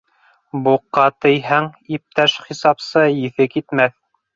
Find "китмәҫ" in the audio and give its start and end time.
3.59-4.01